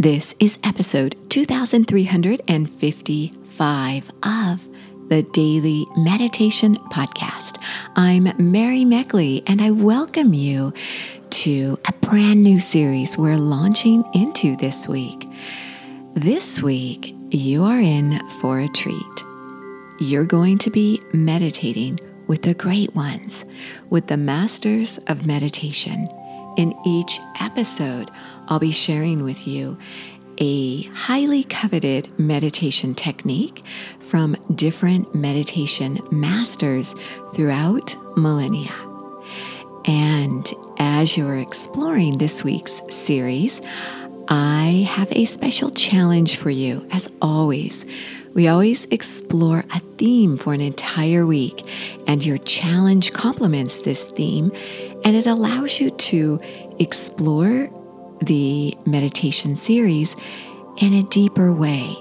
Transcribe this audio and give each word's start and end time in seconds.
This 0.00 0.36
is 0.38 0.56
episode 0.62 1.16
2355 1.28 4.10
of 4.22 4.68
the 5.08 5.24
Daily 5.32 5.86
Meditation 5.96 6.76
Podcast. 6.92 7.60
I'm 7.96 8.32
Mary 8.38 8.84
Meckley, 8.84 9.42
and 9.48 9.60
I 9.60 9.72
welcome 9.72 10.34
you 10.34 10.72
to 11.30 11.80
a 11.88 11.92
brand 11.94 12.44
new 12.44 12.60
series 12.60 13.18
we're 13.18 13.38
launching 13.38 14.04
into 14.14 14.54
this 14.54 14.86
week. 14.86 15.28
This 16.14 16.62
week, 16.62 17.12
you 17.30 17.64
are 17.64 17.80
in 17.80 18.20
for 18.40 18.60
a 18.60 18.68
treat. 18.68 19.24
You're 19.98 20.26
going 20.26 20.58
to 20.58 20.70
be 20.70 21.02
meditating 21.12 21.98
with 22.28 22.42
the 22.42 22.54
great 22.54 22.94
ones, 22.94 23.44
with 23.90 24.06
the 24.06 24.16
masters 24.16 24.98
of 25.08 25.26
meditation. 25.26 26.06
In 26.58 26.74
each 26.84 27.20
episode, 27.40 28.10
I'll 28.48 28.58
be 28.58 28.72
sharing 28.72 29.22
with 29.22 29.46
you 29.46 29.78
a 30.38 30.82
highly 30.88 31.44
coveted 31.44 32.10
meditation 32.18 32.96
technique 32.96 33.62
from 34.00 34.34
different 34.56 35.14
meditation 35.14 36.00
masters 36.10 36.96
throughout 37.32 37.94
millennia. 38.16 38.74
And 39.84 40.52
as 40.80 41.16
you're 41.16 41.38
exploring 41.38 42.18
this 42.18 42.42
week's 42.42 42.82
series, 42.92 43.60
I 44.28 44.84
have 44.90 45.12
a 45.12 45.26
special 45.26 45.70
challenge 45.70 46.38
for 46.38 46.50
you, 46.50 46.84
as 46.90 47.08
always. 47.22 47.86
We 48.34 48.48
always 48.48 48.84
explore 48.86 49.64
a 49.72 49.78
theme 49.78 50.36
for 50.36 50.52
an 50.52 50.60
entire 50.60 51.24
week, 51.24 51.62
and 52.06 52.24
your 52.24 52.36
challenge 52.38 53.12
complements 53.12 53.78
this 53.78 54.04
theme 54.04 54.52
and 55.08 55.16
it 55.16 55.26
allows 55.26 55.80
you 55.80 55.90
to 55.92 56.38
explore 56.78 57.70
the 58.20 58.76
meditation 58.84 59.56
series 59.56 60.14
in 60.76 60.92
a 60.92 61.02
deeper 61.04 61.50
way. 61.50 61.96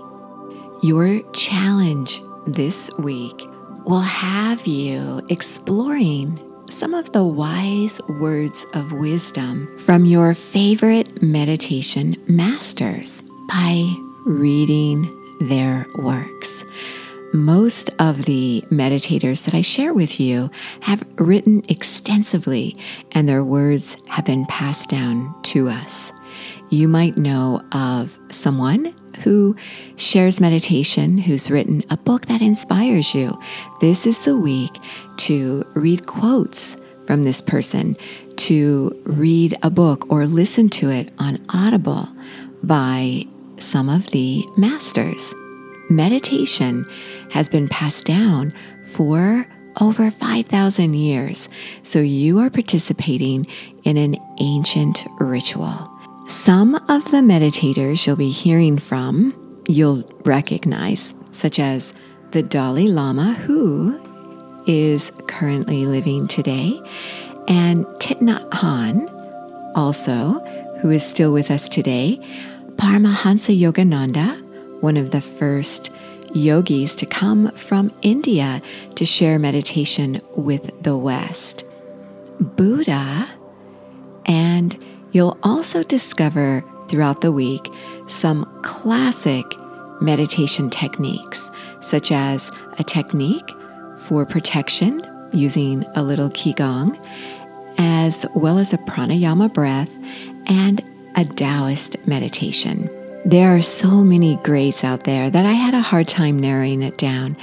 Your 0.84 1.22
challenge 1.32 2.20
this 2.48 2.92
week 3.00 3.42
will 3.86 4.02
have 4.02 4.68
you 4.68 5.26
exploring 5.30 6.38
some 6.70 6.94
of 6.94 7.14
the 7.14 7.24
wise 7.24 8.02
words 8.20 8.66
of 8.74 8.92
wisdom 8.92 9.74
from 9.78 10.04
your 10.04 10.34
favorite 10.34 11.22
meditation 11.24 12.22
masters 12.28 13.24
by 13.48 13.90
reading 14.26 15.10
their 15.40 15.88
works. 15.96 16.66
Most 17.38 17.92
of 18.00 18.26
the 18.26 18.64
meditators 18.72 19.46
that 19.46 19.54
I 19.54 19.62
share 19.62 19.94
with 19.94 20.20
you 20.20 20.50
have 20.82 21.08
written 21.20 21.62
extensively, 21.70 22.76
and 23.12 23.30
their 23.30 23.44
words 23.44 23.96
have 24.08 24.26
been 24.26 24.48
passed 24.48 24.90
down 24.90 25.36
to 25.44 25.70
us. 25.70 26.12
You 26.72 26.88
might 26.88 27.20
know 27.20 27.62
of 27.74 28.18
someone 28.32 28.92
who 29.20 29.56
shares 29.98 30.42
meditation, 30.42 31.20
who's 31.20 31.52
written 31.52 31.84
a 31.92 31.98
book 31.98 32.26
that 32.26 32.42
inspires 32.42 33.14
you. 33.14 33.40
This 33.82 34.08
is 34.08 34.24
the 34.24 34.36
week 34.36 34.76
to 35.18 35.64
read 35.76 36.08
quotes 36.08 36.76
from 37.06 37.22
this 37.22 37.40
person, 37.40 37.96
to 38.38 39.00
read 39.06 39.56
a 39.62 39.70
book 39.70 40.10
or 40.10 40.26
listen 40.26 40.70
to 40.70 40.90
it 40.90 41.14
on 41.20 41.40
Audible 41.50 42.10
by 42.64 43.28
some 43.58 43.90
of 43.90 44.08
the 44.08 44.44
masters. 44.58 45.36
Meditation 45.90 46.86
has 47.32 47.50
been 47.50 47.68
passed 47.68 48.06
down 48.06 48.54
for 48.92 49.48
over 49.80 50.10
5,000 50.10 50.94
years, 50.94 51.50
so 51.84 52.00
you 52.00 52.40
are 52.40 52.50
participating 52.50 53.46
in 53.84 53.98
an 53.98 54.16
ancient 54.40 55.06
ritual. 55.20 55.92
Some 56.28 56.76
of 56.76 57.06
the 57.12 57.18
meditators 57.18 58.06
you'll 58.06 58.16
be 58.16 58.32
hearing 58.32 58.78
from, 58.78 59.34
you'll 59.68 60.04
recognize, 60.26 61.14
such 61.32 61.60
as 61.60 61.94
the 62.32 62.44
Dalai 62.44 62.88
Lama, 62.88 63.34
who 63.34 63.98
is 64.68 65.12
currently 65.28 65.86
living 65.86 66.28
today, 66.28 66.80
and 67.48 67.86
Thich 68.00 68.20
Nhat 68.20 68.50
Hanh, 68.50 69.08
also, 69.76 70.34
who 70.82 70.90
is 70.90 71.06
still 71.06 71.32
with 71.32 71.52
us 71.52 71.70
today, 71.70 72.20
Paramahansa 72.76 73.58
Yogananda, 73.58 74.42
one 74.82 74.98
of 74.98 75.12
the 75.12 75.22
first 75.22 75.92
yogis 76.38 76.96
to 76.96 77.06
come 77.06 77.52
from 77.52 77.92
India 78.02 78.62
to 78.96 79.06
share 79.06 79.40
meditation 79.40 80.22
with 80.36 80.84
the 80.84 80.98
West, 80.98 81.64
Buddha, 82.40 83.28
and 84.26 84.84
You'll 85.12 85.38
also 85.42 85.84
discover 85.84 86.64
throughout 86.90 87.22
the 87.22 87.32
week 87.32 87.68
some 88.08 88.46
classic 88.62 89.46
meditation 90.02 90.70
techniques, 90.70 91.50
such 91.80 92.12
as 92.12 92.52
a 92.78 92.84
technique 92.84 93.50
for 94.02 94.26
protection 94.26 95.04
using 95.34 95.84
a 95.96 96.04
little 96.04 96.30
Qigong, 96.30 96.96
as 97.78 98.26
well 98.36 98.60
as 98.60 98.74
a 98.74 98.78
pranayama 98.80 99.52
breath 99.54 99.92
and 100.48 100.84
a 101.16 101.26
Taoist 101.26 101.96
meditation. 102.08 102.90
There 103.28 103.54
are 103.54 103.62
so 103.62 104.06
many 104.06 104.38
greats 104.38 104.86
out 104.86 105.04
there 105.04 105.30
that 105.30 105.46
I 105.46 105.52
had 105.52 105.74
a 105.74 105.82
hard 105.82 106.08
time 106.08 106.40
narrowing 106.40 106.82
it 106.82 106.98
down. 106.98 107.36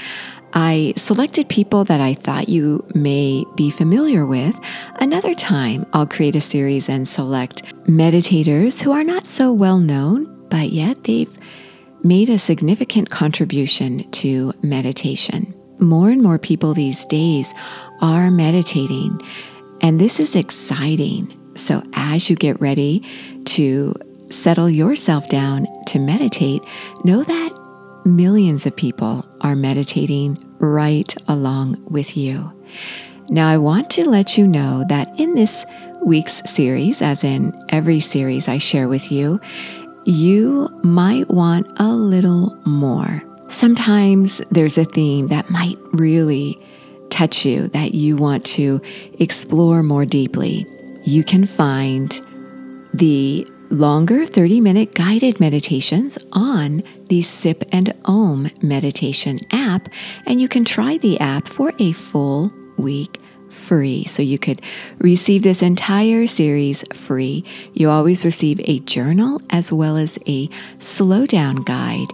I 0.55 0.95
selected 0.97 1.51
people 1.51 1.85
that 1.85 2.01
I 2.01 2.15
thought 2.15 2.49
you 2.49 2.83
may 2.95 3.45
be 3.55 3.69
familiar 3.69 4.25
with. 4.25 4.59
Another 5.01 5.35
time, 5.35 5.85
I'll 5.93 6.07
create 6.07 6.37
a 6.37 6.41
series 6.41 6.89
and 6.89 7.07
select 7.07 7.65
meditators 7.85 8.83
who 8.83 8.93
are 8.93 9.05
not 9.05 9.27
so 9.27 9.53
well 9.53 9.79
known, 9.79 10.25
but 10.49 10.71
yet 10.73 11.05
they've 11.05 11.39
made 12.03 12.31
a 12.31 12.39
significant 12.39 13.11
contribution 13.11 14.11
to 14.13 14.55
meditation. 14.63 15.53
More 15.81 16.09
and 16.09 16.23
more 16.23 16.39
people 16.39 16.73
these 16.73 17.05
days 17.05 17.53
are 18.01 18.31
meditating, 18.31 19.21
and 19.83 20.01
this 20.01 20.19
is 20.19 20.35
exciting. 20.35 21.39
So, 21.57 21.83
as 21.93 22.31
you 22.31 22.37
get 22.37 22.59
ready 22.59 23.07
to 23.45 23.95
settle 24.31 24.69
yourself 24.69 25.29
down 25.29 25.67
to 25.95 26.01
meditate, 26.01 26.61
know 27.05 27.23
that 27.23 27.51
millions 28.05 28.67
of 28.67 28.75
people 28.75 29.25
are 29.43 29.55
meditating 29.55 30.37
right 30.59 31.15
along 31.29 31.81
with 31.89 32.17
you. 32.17 32.53
Now, 33.31 33.49
I 33.49 33.59
want 33.59 33.91
to 33.91 34.11
let 34.11 34.37
you 34.37 34.47
know 34.47 34.85
that 34.89 35.09
in 35.21 35.37
this 35.37 35.65
week's 36.05 36.43
series, 36.51 37.01
as 37.01 37.23
in 37.23 37.55
every 37.69 38.01
series 38.01 38.49
I 38.49 38.59
share 38.59 38.89
with 38.89 39.13
you, 39.13 39.41
you 40.05 40.69
might 40.83 41.31
want 41.31 41.69
a 41.79 41.93
little 41.93 42.59
more. 42.67 43.23
Sometimes 43.49 44.43
there's 44.51 44.77
a 44.77 44.85
theme 44.85 45.29
that 45.29 45.49
might 45.49 45.79
really 45.93 46.59
touch 47.11 47.47
you 47.47 47.69
that 47.69 47.95
you 47.95 48.17
want 48.17 48.45
to 48.47 48.83
explore 49.21 49.85
more 49.85 50.05
deeply. 50.05 50.67
You 51.05 51.23
can 51.23 51.47
find 51.47 52.21
the 52.93 53.47
longer 53.75 54.25
30 54.25 54.61
minute 54.61 54.95
guided 54.95 55.41
meditations 55.41 56.17
on 56.33 56.83
the 57.09 57.21
Sip 57.21 57.65
and 57.73 57.93
Om 58.05 58.51
meditation 58.63 59.41
app, 59.51 59.89
and 60.27 60.41
you 60.41 60.49
can 60.49 60.65
try 60.65 60.97
the 60.99 61.19
app 61.21 61.49
for 61.49 61.73
a 61.79 61.93
full 61.93 62.53
week 62.77 63.21
free. 63.51 64.05
So 64.05 64.23
you 64.23 64.39
could 64.39 64.61
receive 64.99 65.43
this 65.43 65.63
entire 65.63 66.27
series 66.27 66.85
free. 66.93 67.45
You 67.73 67.89
always 67.89 68.25
receive 68.25 68.61
a 68.65 68.81
journal 68.81 69.41
as 69.51 69.73
well 69.73 69.97
as 69.97 70.19
a 70.27 70.49
slowdown 70.79 71.65
guide. 71.65 72.09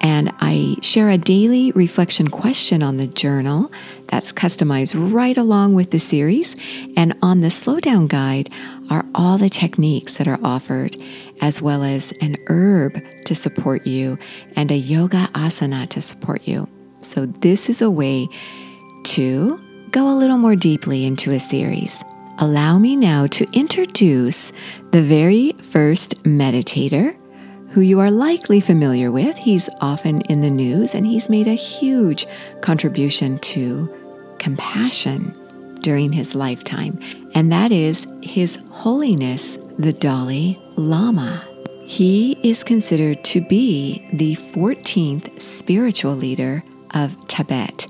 And 0.00 0.32
I 0.40 0.76
share 0.82 1.10
a 1.10 1.18
daily 1.18 1.72
reflection 1.72 2.28
question 2.28 2.82
on 2.82 2.96
the 2.96 3.06
journal 3.06 3.70
that's 4.06 4.32
customized 4.32 4.94
right 5.12 5.36
along 5.36 5.74
with 5.74 5.90
the 5.90 5.98
series. 5.98 6.56
And 6.96 7.14
on 7.22 7.40
the 7.40 7.48
slowdown 7.48 8.08
guide 8.08 8.50
are 8.90 9.04
all 9.14 9.38
the 9.38 9.50
techniques 9.50 10.16
that 10.18 10.28
are 10.28 10.38
offered, 10.42 10.96
as 11.40 11.60
well 11.60 11.82
as 11.82 12.12
an 12.20 12.36
herb 12.46 13.02
to 13.24 13.34
support 13.34 13.86
you 13.86 14.18
and 14.56 14.70
a 14.70 14.76
yoga 14.76 15.28
asana 15.34 15.88
to 15.88 16.00
support 16.00 16.46
you. 16.46 16.68
So, 17.00 17.26
this 17.26 17.68
is 17.68 17.80
a 17.80 17.90
way 17.90 18.26
to 19.04 19.60
go 19.90 20.08
a 20.10 20.16
little 20.16 20.38
more 20.38 20.56
deeply 20.56 21.04
into 21.04 21.32
a 21.32 21.38
series. 21.38 22.04
Allow 22.38 22.78
me 22.78 22.96
now 22.96 23.26
to 23.28 23.46
introduce 23.52 24.52
the 24.92 25.02
very 25.02 25.52
first 25.60 26.22
meditator 26.22 27.16
who 27.70 27.80
you 27.80 28.00
are 28.00 28.10
likely 28.10 28.60
familiar 28.60 29.10
with. 29.10 29.36
He's 29.36 29.68
often 29.80 30.22
in 30.22 30.40
the 30.40 30.50
news 30.50 30.94
and 30.94 31.06
he's 31.06 31.28
made 31.28 31.48
a 31.48 31.54
huge 31.54 32.26
contribution 32.60 33.38
to 33.40 33.88
compassion 34.38 35.34
during 35.80 36.12
his 36.12 36.34
lifetime, 36.34 36.98
and 37.34 37.52
that 37.52 37.72
is 37.72 38.06
His 38.22 38.58
Holiness 38.70 39.58
the 39.78 39.92
Dalai 39.92 40.58
Lama. 40.76 41.44
He 41.84 42.32
is 42.42 42.64
considered 42.64 43.22
to 43.24 43.40
be 43.40 44.06
the 44.12 44.34
14th 44.34 45.40
spiritual 45.40 46.14
leader 46.14 46.64
of 46.94 47.16
Tibet, 47.28 47.86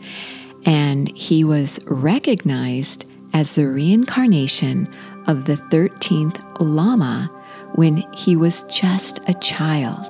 and 0.64 1.10
he 1.16 1.44
was 1.44 1.80
recognized 1.86 3.04
as 3.32 3.54
the 3.54 3.66
reincarnation 3.66 4.92
of 5.26 5.46
the 5.46 5.54
13th 5.54 6.40
Lama 6.60 7.30
when 7.78 7.98
he 8.12 8.34
was 8.34 8.62
just 8.62 9.20
a 9.28 9.34
child. 9.34 10.04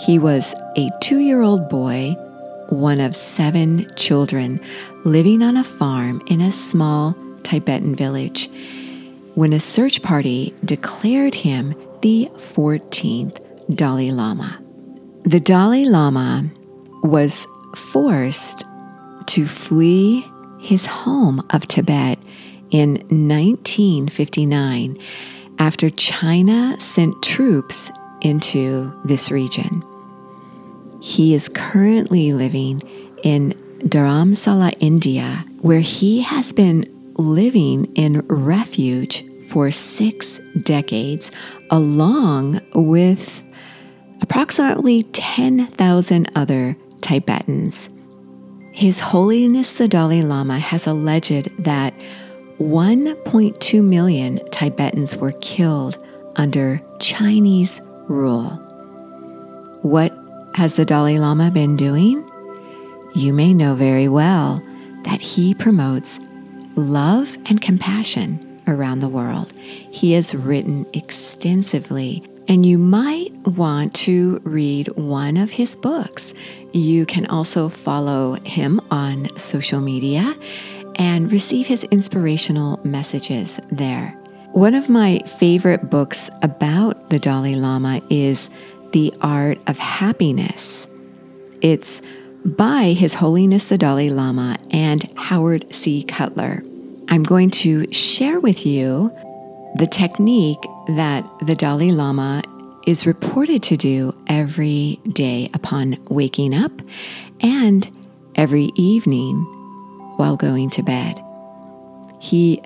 He 0.00 0.18
was 0.18 0.52
a 0.76 0.90
two 1.00 1.20
year 1.20 1.42
old 1.42 1.68
boy, 1.68 2.14
one 2.70 2.98
of 3.00 3.14
seven 3.14 3.88
children, 3.94 4.60
living 5.04 5.40
on 5.40 5.56
a 5.56 5.62
farm 5.62 6.20
in 6.26 6.40
a 6.40 6.50
small 6.50 7.16
Tibetan 7.44 7.94
village, 7.94 8.50
when 9.36 9.52
a 9.52 9.60
search 9.60 10.02
party 10.02 10.52
declared 10.64 11.36
him 11.36 11.72
the 12.02 12.28
14th 12.32 13.40
Dalai 13.72 14.10
Lama. 14.10 14.60
The 15.22 15.38
Dalai 15.38 15.84
Lama 15.84 16.50
was 17.04 17.46
forced 17.76 18.64
to 19.26 19.46
flee 19.46 20.28
his 20.58 20.84
home 20.84 21.46
of 21.50 21.68
Tibet 21.68 22.18
in 22.72 22.94
1959 23.08 24.98
after 25.58 25.90
China 25.90 26.78
sent 26.80 27.22
troops 27.22 27.90
into 28.20 28.92
this 29.04 29.30
region. 29.30 29.82
He 31.00 31.34
is 31.34 31.48
currently 31.48 32.32
living 32.32 32.80
in 33.22 33.52
Dharamsala, 33.80 34.74
India, 34.80 35.44
where 35.60 35.80
he 35.80 36.22
has 36.22 36.52
been 36.52 36.84
living 37.14 37.86
in 37.94 38.20
refuge 38.28 39.24
for 39.48 39.70
six 39.70 40.40
decades, 40.62 41.30
along 41.70 42.60
with 42.74 43.44
approximately 44.20 45.04
10,000 45.04 46.30
other 46.34 46.76
Tibetans. 47.00 47.90
His 48.72 49.00
Holiness 49.00 49.72
the 49.72 49.88
Dalai 49.88 50.22
Lama 50.22 50.58
has 50.58 50.86
alleged 50.86 51.50
that 51.64 51.94
1.2 52.58 53.84
million 53.84 54.40
Tibetans 54.50 55.14
were 55.14 55.32
killed 55.40 55.96
under 56.34 56.82
Chinese 56.98 57.80
rule. 58.08 58.50
What 59.82 60.12
has 60.54 60.74
the 60.74 60.84
Dalai 60.84 61.18
Lama 61.18 61.52
been 61.52 61.76
doing? 61.76 62.28
You 63.14 63.32
may 63.32 63.54
know 63.54 63.76
very 63.76 64.08
well 64.08 64.60
that 65.04 65.20
he 65.20 65.54
promotes 65.54 66.18
love 66.74 67.36
and 67.46 67.60
compassion 67.60 68.60
around 68.66 68.98
the 68.98 69.08
world. 69.08 69.52
He 69.52 70.12
has 70.12 70.34
written 70.34 70.84
extensively 70.92 72.24
and 72.48 72.64
you 72.64 72.78
might 72.78 73.30
want 73.46 73.94
to 73.94 74.40
read 74.42 74.88
one 74.96 75.36
of 75.36 75.50
his 75.50 75.76
books. 75.76 76.32
You 76.72 77.06
can 77.06 77.26
also 77.26 77.68
follow 77.68 78.34
him 78.34 78.80
on 78.90 79.36
social 79.38 79.80
media 79.80 80.34
and 80.98 81.30
receive 81.30 81.66
his 81.66 81.84
inspirational 81.84 82.80
messages 82.84 83.60
there. 83.70 84.14
One 84.52 84.74
of 84.74 84.88
my 84.88 85.20
favorite 85.20 85.90
books 85.90 86.30
about 86.42 87.10
the 87.10 87.18
Dalai 87.18 87.54
Lama 87.54 88.02
is 88.10 88.50
The 88.92 89.14
Art 89.20 89.58
of 89.66 89.78
Happiness. 89.78 90.88
It's 91.60 92.02
by 92.44 92.92
His 92.92 93.14
Holiness 93.14 93.68
the 93.68 93.78
Dalai 93.78 94.10
Lama 94.10 94.56
and 94.70 95.04
Howard 95.16 95.72
C. 95.72 96.02
Cutler. 96.02 96.62
I'm 97.08 97.22
going 97.22 97.50
to 97.50 97.92
share 97.92 98.40
with 98.40 98.66
you 98.66 99.12
the 99.76 99.86
technique 99.86 100.62
that 100.88 101.24
the 101.46 101.54
Dalai 101.54 101.90
Lama 101.90 102.42
is 102.86 103.06
reported 103.06 103.62
to 103.64 103.76
do 103.76 104.14
every 104.28 104.98
day 105.12 105.50
upon 105.52 105.98
waking 106.08 106.54
up 106.54 106.72
and 107.42 107.88
every 108.34 108.70
evening 108.76 109.57
while 110.18 110.36
going 110.36 110.68
to 110.70 110.82
bed. 110.82 111.22
He 112.20 112.60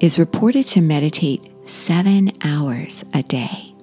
is 0.00 0.18
reported 0.18 0.66
to 0.68 0.80
meditate 0.80 1.50
seven 1.64 2.32
hours 2.42 3.04
a 3.12 3.22
day. 3.22 3.74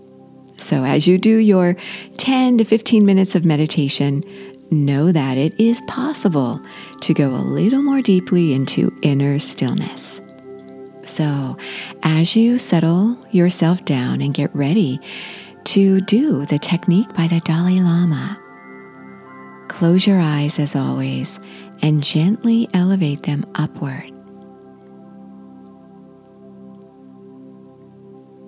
So, 0.57 0.83
as 0.83 1.07
you 1.07 1.17
do 1.17 1.37
your 1.37 1.75
10 2.17 2.57
to 2.57 2.65
15 2.65 3.05
minutes 3.05 3.35
of 3.35 3.45
meditation, 3.45 4.23
know 4.71 5.11
that 5.11 5.37
it 5.37 5.57
is 5.59 5.81
possible 5.87 6.61
to 7.01 7.13
go 7.13 7.29
a 7.29 7.43
little 7.43 7.81
more 7.81 8.01
deeply 8.01 8.53
into 8.53 8.93
inner 9.01 9.39
stillness. 9.39 10.21
So, 11.03 11.57
as 12.03 12.35
you 12.35 12.57
settle 12.57 13.17
yourself 13.31 13.85
down 13.85 14.21
and 14.21 14.33
get 14.33 14.53
ready 14.55 14.99
to 15.65 16.01
do 16.01 16.45
the 16.45 16.59
technique 16.59 17.13
by 17.13 17.27
the 17.27 17.39
Dalai 17.39 17.79
Lama, 17.79 18.37
close 19.69 20.05
your 20.05 20.19
eyes 20.19 20.59
as 20.59 20.75
always 20.75 21.39
and 21.81 22.03
gently 22.03 22.67
elevate 22.73 23.23
them 23.23 23.45
upward. 23.55 24.11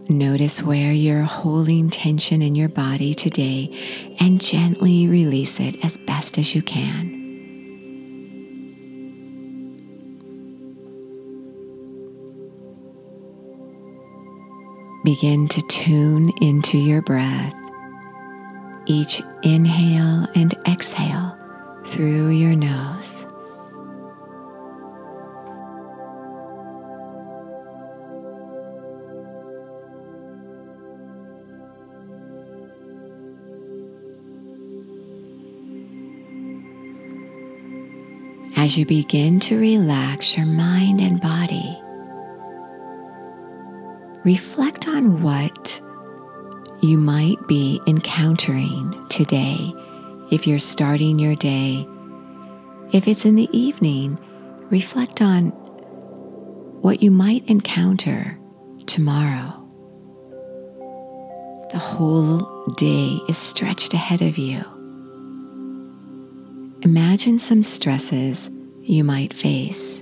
Notice 0.10 0.62
where 0.62 0.92
you're 0.92 1.22
holding 1.24 1.90
tension 1.90 2.42
in 2.42 2.54
your 2.54 2.68
body 2.68 3.14
today 3.14 4.14
and 4.20 4.42
gently 4.42 5.08
release 5.08 5.60
it 5.60 5.86
as 5.86 5.96
best 5.96 6.38
as 6.38 6.54
you 6.54 6.62
can. 6.62 7.20
Begin 15.06 15.48
to 15.48 15.62
tune 15.68 16.32
into 16.42 16.78
your 16.78 17.02
breath. 17.02 17.56
Each 18.86 19.22
inhale 19.44 20.28
and 20.36 20.54
exhale 20.68 21.41
through 21.86 22.30
your 22.30 22.56
nose. 22.56 23.26
As 38.58 38.78
you 38.78 38.86
begin 38.86 39.40
to 39.42 39.60
relax 39.60 40.38
your 40.38 40.46
mind 40.46 41.02
and 41.02 41.20
body, 41.20 41.78
reflect 44.24 44.88
on 44.88 45.24
what 45.24 45.82
you 46.82 46.98
might 46.98 47.38
be 47.48 47.82
encountering 47.88 49.08
today 49.10 49.74
if 50.32 50.48
you're 50.48 50.60
starting 50.60 51.20
your 51.20 51.36
day. 51.36 51.86
If 52.94 53.08
it's 53.08 53.26
in 53.26 53.36
the 53.36 53.50
evening, 53.56 54.18
reflect 54.70 55.22
on 55.22 55.50
what 56.82 57.04
you 57.04 57.12
might 57.12 57.48
encounter 57.48 58.40
tomorrow. 58.88 59.58
The 61.72 61.78
whole 61.78 62.66
day 62.78 63.20
is 63.30 63.38
stretched 63.38 63.94
ahead 63.94 64.22
of 64.22 64.38
you. 64.38 64.64
Imagine 66.82 67.38
some 67.38 67.64
stresses 67.64 68.50
you 68.82 69.04
might 69.04 69.34
face. 69.34 70.02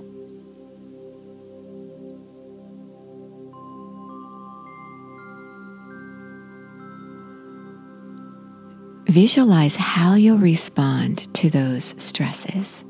Visualize 9.10 9.74
how 9.74 10.14
you'll 10.14 10.38
respond 10.38 11.34
to 11.34 11.50
those 11.50 12.00
stresses. 12.00 12.84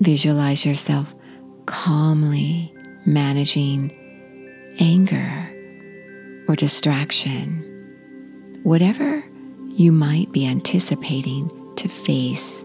Visualize 0.00 0.64
yourself 0.64 1.16
calmly 1.66 2.72
managing 3.06 3.90
anger 4.78 5.50
or 6.46 6.54
distraction, 6.54 7.58
whatever 8.62 9.24
you 9.74 9.90
might 9.90 10.30
be 10.30 10.46
anticipating 10.46 11.50
to 11.74 11.88
face 11.88 12.62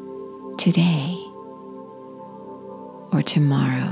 today 0.59 1.17
or 3.11 3.23
tomorrow. 3.25 3.91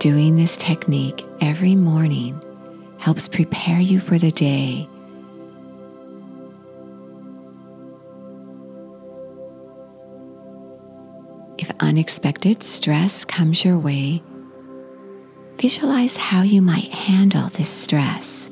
Doing 0.00 0.34
this 0.34 0.56
technique 0.56 1.24
every 1.40 1.76
morning 1.76 2.42
helps 3.06 3.28
prepare 3.28 3.78
you 3.78 4.00
for 4.00 4.18
the 4.18 4.32
day. 4.32 4.84
If 11.56 11.70
unexpected 11.78 12.64
stress 12.64 13.24
comes 13.24 13.64
your 13.64 13.78
way, 13.78 14.24
visualize 15.56 16.16
how 16.16 16.42
you 16.42 16.60
might 16.60 16.92
handle 16.92 17.48
this 17.50 17.70
stress. 17.70 18.50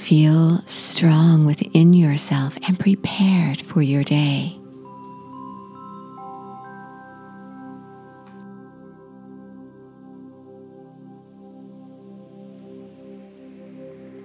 Feel 0.00 0.58
strong 0.66 1.46
within 1.46 1.92
yourself 1.92 2.56
and 2.66 2.76
prepared 2.80 3.60
for 3.60 3.80
your 3.80 4.02
day. 4.02 4.58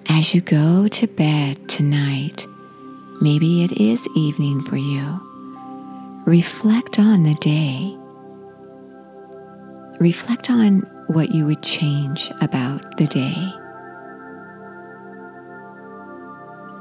As 0.09 0.33
you 0.33 0.41
go 0.41 0.87
to 0.87 1.05
bed 1.05 1.69
tonight, 1.69 2.47
maybe 3.21 3.63
it 3.63 3.73
is 3.73 4.07
evening 4.15 4.63
for 4.63 4.77
you, 4.77 6.23
reflect 6.25 6.97
on 6.97 7.21
the 7.21 7.35
day. 7.35 7.95
Reflect 9.99 10.49
on 10.49 10.79
what 11.07 11.29
you 11.31 11.45
would 11.45 11.61
change 11.61 12.31
about 12.41 12.97
the 12.97 13.05
day. 13.05 13.53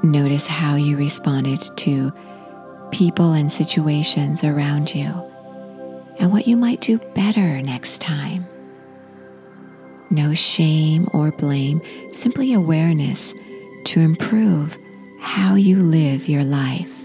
Notice 0.05 0.45
how 0.45 0.75
you 0.75 0.97
responded 0.97 1.59
to 1.77 2.13
people 2.91 3.33
and 3.33 3.51
situations 3.51 4.43
around 4.43 4.93
you 4.93 5.07
and 6.19 6.31
what 6.31 6.47
you 6.47 6.55
might 6.55 6.79
do 6.79 6.99
better 7.15 7.59
next 7.63 8.01
time. 8.01 8.45
No 10.11 10.35
shame 10.35 11.09
or 11.11 11.31
blame, 11.31 11.81
simply 12.13 12.53
awareness 12.53 13.33
to 13.85 13.99
improve 13.99 14.77
how 15.21 15.55
you 15.55 15.77
live 15.77 16.29
your 16.29 16.43
life. 16.43 17.03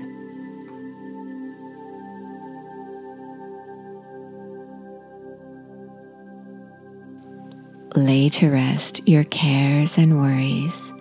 Lay 7.97 8.29
to 8.29 8.51
rest 8.51 9.09
your 9.09 9.25
cares 9.25 9.97
and 9.97 10.21
worries, 10.21 10.93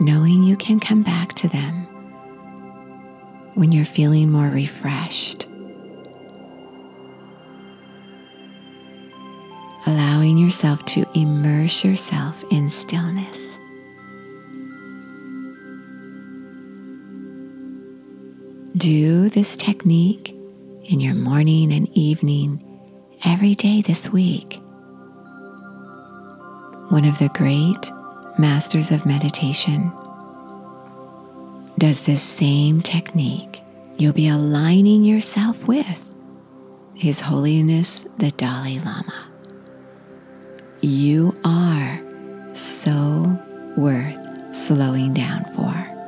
knowing 0.00 0.42
you 0.42 0.56
can 0.56 0.80
come 0.80 1.02
back 1.02 1.34
to 1.34 1.48
them 1.48 1.74
when 3.54 3.70
you're 3.70 3.84
feeling 3.84 4.30
more 4.30 4.48
refreshed. 4.48 5.46
Allowing 9.86 10.38
yourself 10.38 10.84
to 10.86 11.04
immerse 11.14 11.84
yourself 11.84 12.42
in 12.50 12.68
stillness. 12.68 13.58
Do 18.76 19.28
this 19.28 19.56
technique 19.56 20.30
in 20.84 21.00
your 21.00 21.14
morning 21.14 21.72
and 21.72 21.88
evening 21.96 22.64
every 23.24 23.54
day 23.54 23.82
this 23.82 24.10
week 24.10 24.60
one 26.90 27.04
of 27.04 27.18
the 27.20 27.28
great 27.28 27.92
masters 28.40 28.90
of 28.90 29.04
meditation, 29.04 29.92
does 31.78 32.04
this 32.04 32.22
same 32.22 32.80
technique. 32.80 33.60
You'll 33.98 34.14
be 34.14 34.28
aligning 34.28 35.04
yourself 35.04 35.66
with 35.66 36.12
His 36.94 37.20
Holiness 37.20 38.06
the 38.18 38.30
Dalai 38.32 38.78
Lama. 38.78 39.28
You 40.80 41.36
are 41.44 42.00
so 42.54 43.38
worth 43.76 44.56
slowing 44.56 45.12
down 45.12 45.44
for. 45.54 45.99